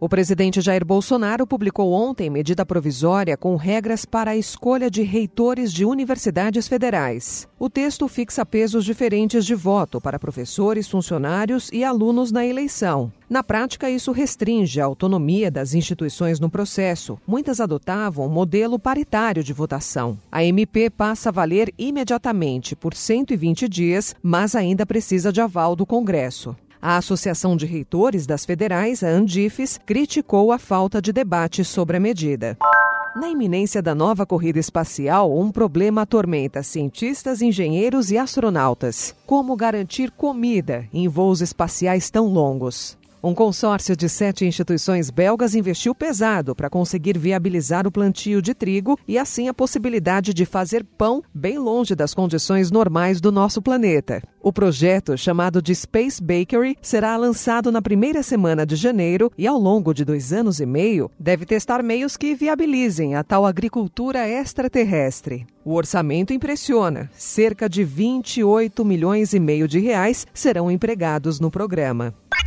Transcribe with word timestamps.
O 0.00 0.08
presidente 0.08 0.60
Jair 0.60 0.84
Bolsonaro 0.84 1.44
publicou 1.44 1.92
ontem 1.92 2.30
medida 2.30 2.64
provisória 2.64 3.36
com 3.36 3.56
regras 3.56 4.04
para 4.04 4.30
a 4.30 4.36
escolha 4.36 4.88
de 4.88 5.02
reitores 5.02 5.72
de 5.72 5.84
universidades 5.84 6.68
federais. 6.68 7.48
O 7.58 7.68
texto 7.68 8.06
fixa 8.06 8.46
pesos 8.46 8.84
diferentes 8.84 9.44
de 9.44 9.56
voto 9.56 10.00
para 10.00 10.16
professores, 10.16 10.86
funcionários 10.86 11.68
e 11.72 11.82
alunos 11.82 12.30
na 12.30 12.46
eleição. 12.46 13.12
Na 13.28 13.42
prática, 13.42 13.90
isso 13.90 14.12
restringe 14.12 14.80
a 14.80 14.84
autonomia 14.84 15.50
das 15.50 15.74
instituições 15.74 16.38
no 16.38 16.48
processo. 16.48 17.18
Muitas 17.26 17.60
adotavam 17.60 18.26
um 18.26 18.30
modelo 18.30 18.78
paritário 18.78 19.42
de 19.42 19.52
votação. 19.52 20.16
A 20.30 20.44
MP 20.44 20.90
passa 20.90 21.30
a 21.30 21.32
valer 21.32 21.74
imediatamente 21.76 22.76
por 22.76 22.94
120 22.94 23.68
dias, 23.68 24.14
mas 24.22 24.54
ainda 24.54 24.86
precisa 24.86 25.32
de 25.32 25.40
aval 25.40 25.74
do 25.74 25.84
Congresso. 25.84 26.54
A 26.80 26.96
Associação 26.96 27.56
de 27.56 27.66
Reitores 27.66 28.24
das 28.24 28.44
Federais, 28.44 29.02
a 29.02 29.08
Andifes, 29.08 29.80
criticou 29.84 30.52
a 30.52 30.58
falta 30.58 31.02
de 31.02 31.12
debate 31.12 31.64
sobre 31.64 31.96
a 31.96 32.00
medida. 32.00 32.56
Na 33.16 33.28
iminência 33.28 33.82
da 33.82 33.96
nova 33.96 34.24
corrida 34.24 34.60
espacial, 34.60 35.36
um 35.36 35.50
problema 35.50 36.02
atormenta 36.02 36.62
cientistas, 36.62 37.42
engenheiros 37.42 38.12
e 38.12 38.18
astronautas. 38.18 39.12
Como 39.26 39.56
garantir 39.56 40.12
comida 40.12 40.86
em 40.92 41.08
voos 41.08 41.40
espaciais 41.40 42.10
tão 42.10 42.26
longos? 42.26 42.96
Um 43.20 43.34
consórcio 43.34 43.96
de 43.96 44.08
sete 44.08 44.44
instituições 44.44 45.10
belgas 45.10 45.56
investiu 45.56 45.92
pesado 45.92 46.54
para 46.54 46.70
conseguir 46.70 47.18
viabilizar 47.18 47.84
o 47.84 47.90
plantio 47.90 48.40
de 48.40 48.54
trigo 48.54 48.96
e, 49.08 49.18
assim, 49.18 49.48
a 49.48 49.54
possibilidade 49.54 50.32
de 50.32 50.44
fazer 50.44 50.84
pão 50.84 51.20
bem 51.34 51.58
longe 51.58 51.96
das 51.96 52.14
condições 52.14 52.70
normais 52.70 53.20
do 53.20 53.32
nosso 53.32 53.60
planeta. 53.60 54.22
O 54.40 54.52
projeto, 54.52 55.18
chamado 55.18 55.60
de 55.60 55.74
Space 55.74 56.22
Bakery, 56.22 56.76
será 56.80 57.16
lançado 57.16 57.72
na 57.72 57.82
primeira 57.82 58.22
semana 58.22 58.64
de 58.64 58.76
janeiro 58.76 59.32
e, 59.36 59.48
ao 59.48 59.58
longo 59.58 59.92
de 59.92 60.04
dois 60.04 60.32
anos 60.32 60.60
e 60.60 60.66
meio, 60.66 61.10
deve 61.18 61.44
testar 61.44 61.82
meios 61.82 62.16
que 62.16 62.36
viabilizem 62.36 63.16
a 63.16 63.24
tal 63.24 63.44
agricultura 63.44 64.28
extraterrestre. 64.28 65.44
O 65.64 65.74
orçamento 65.74 66.32
impressiona: 66.32 67.10
cerca 67.12 67.68
de 67.68 67.82
28 67.82 68.84
milhões 68.84 69.34
e 69.34 69.40
meio 69.40 69.66
de 69.66 69.80
reais 69.80 70.26
serão 70.32 70.70
empregados 70.70 71.40
no 71.40 71.50
programa. 71.50 72.14